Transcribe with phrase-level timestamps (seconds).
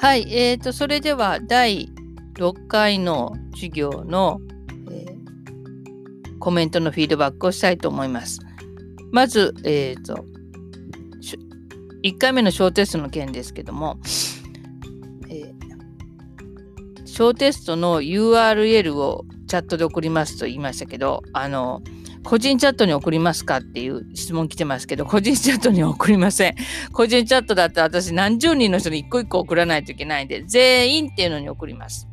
[0.00, 1.90] はい、えーと、それでは第
[2.36, 4.40] 6回の授業の、
[4.90, 8.40] えー、コメントのフィードバックをしたいと思います。
[9.12, 10.24] まず、えーと、
[12.02, 13.98] 1回目の小テストの件ですけども、
[15.28, 21.82] えー、小テストの URL をチャットで送りますと言いましたけど、あの、
[22.22, 26.54] 個人チャットに送りますかっていう質問来てますけど、個人チャットに送りません。
[26.92, 32.08] 個人チャットだったら私何十人の人に一個一個送らないといけないんで、全員っていうのに送ります。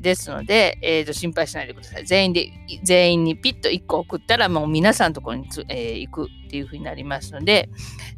[0.00, 2.04] ですので、えー、と心配しないでください。
[2.04, 2.50] 全員で、
[2.82, 7.70] 全員にピッと1個送ったら、もう皆さんのところにつ、えー、行くっていう風になりますので、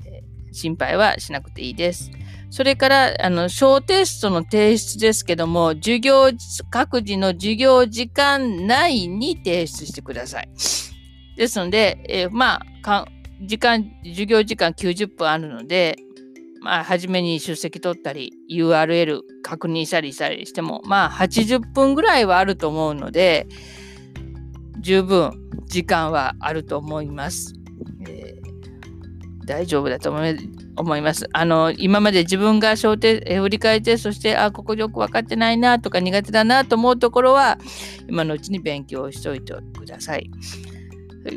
[0.04, 2.10] えー、心配はしなくていいです。
[2.50, 6.30] それから、あの、小テストの提出ですけども、授業、
[6.70, 10.48] 各自の授業時間内に提出してください。
[11.38, 13.06] ですので、えー、まあ、
[13.42, 15.96] 時間、授業時間90分あるので、
[16.60, 23.46] まあ、初めに出席取ったり、URL 確認したりしたりしても、まあ、80分ぐらいはあると思うので、
[24.80, 25.32] 十分
[25.66, 27.54] 時間はあると思います。
[28.08, 31.28] えー、大丈夫だと思います。
[31.32, 37.58] あの、今まで自分が小テ、え振り返りテストして、あ、ここよく分かってないなとか苦手だなと思うところは、
[38.08, 40.28] 今のうちに勉強しておいてください。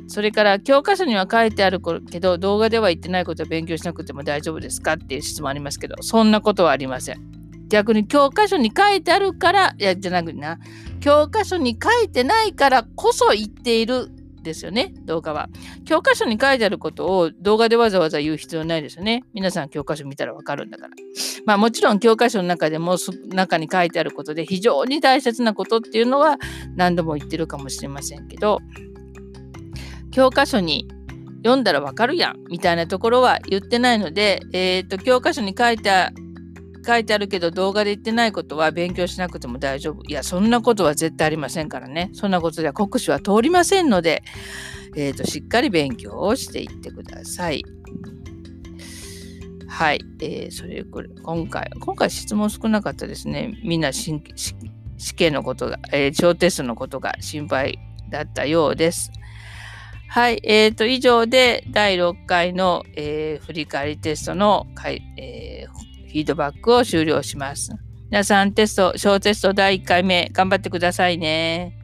[0.08, 7.22] それから教科書には書いてあるけど動画では言ってないことは勉強しなくても大丈夫ですかっていう質問ありますけどそんなことはありません。
[7.68, 10.60] 逆に教科書に書いてあるからいやじゃなくてな
[11.00, 14.10] 教科書に書いてないからこそ言っている
[14.42, 15.50] ですよね、動画は。
[15.86, 19.24] 教科書に書いてあることを動画でわざわざ言う必要ないですよね。
[19.34, 20.96] 皆さん教科書見たらわかるんだから。
[21.46, 26.38] まあもちろん教科書の中でも中に書いてあることで非常に大切なことっていうのは
[26.76, 28.60] 何度も言ってるかもしれませんけど、
[30.12, 30.88] 教科書に
[31.44, 35.90] 読んだらわかるやんみたいなところは言ってないので、えーと、教科書に書いて
[36.86, 40.04] 書いてあるけど動画で言ってないことは勉強しなくても大丈夫。
[40.08, 42.10] いや、そんなことは絶対ありませんからね。
[42.14, 44.24] そんなことでは国試は通りませんので、
[44.96, 47.64] えーと、しっかり勉強をしていってください。
[49.68, 50.02] はい。
[50.22, 53.58] えー、それこれ、今回、今回質問少なかったですね。
[53.64, 54.22] みんな試
[55.16, 57.80] 験のことが、えー、小テストのことが心配
[58.10, 59.12] だったようです。
[60.14, 64.68] はい、えーと、以上で第6回の、えー、振り返りテストの、
[65.16, 67.72] えー、フィードバックを終了します。
[68.10, 71.81] 皆さんテスト、小テスト第1回目頑張ってくださいね。